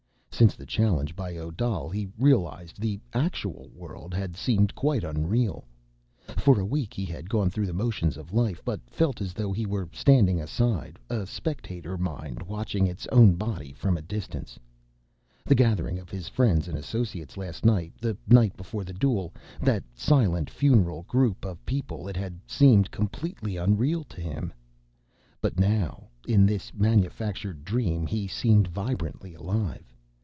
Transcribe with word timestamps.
Since 0.33 0.55
the 0.55 0.65
challenge 0.65 1.15
by 1.15 1.37
Odal, 1.37 1.87
he 1.87 2.09
realized, 2.17 2.81
the 2.81 2.99
actual 3.13 3.69
world 3.75 4.11
had 4.11 4.35
seemed 4.35 4.73
quite 4.73 5.03
unreal. 5.03 5.65
For 6.29 6.59
a 6.59 6.65
week, 6.65 6.95
he 6.95 7.05
had 7.05 7.29
gone 7.29 7.51
through 7.51 7.67
the 7.67 7.73
motions 7.75 8.17
of 8.17 8.33
life, 8.33 8.59
but 8.65 8.81
felt 8.89 9.21
as 9.21 9.33
though 9.33 9.53
he 9.53 9.67
were 9.67 9.87
standing 9.93 10.41
aside, 10.41 10.97
a 11.11 11.27
spectator 11.27 11.95
mind 11.95 12.41
watching 12.41 12.87
its 12.87 13.05
own 13.11 13.35
body 13.35 13.71
from 13.71 13.97
a 13.97 14.01
distance. 14.01 14.57
The 15.45 15.53
gathering 15.53 15.99
of 15.99 16.09
his 16.09 16.27
friends 16.27 16.67
and 16.67 16.75
associates 16.75 17.37
last 17.37 17.63
night, 17.63 17.93
the 18.01 18.17
night 18.27 18.57
before 18.57 18.83
the 18.83 18.93
duel—that 18.93 19.83
silent, 19.93 20.49
funereal 20.49 21.03
group 21.03 21.45
of 21.45 21.63
people—it 21.67 22.17
had 22.17 22.33
all 22.33 22.39
seemed 22.47 22.89
completely 22.89 23.57
unreal 23.57 24.03
to 24.05 24.19
him. 24.19 24.51
But 25.39 25.59
now, 25.59 26.07
in 26.27 26.47
this 26.47 26.73
manufactured 26.73 27.63
dream, 27.63 28.07
he 28.07 28.27
seemed 28.27 28.67
vibrantly 28.69 29.35
alive. 29.35 29.85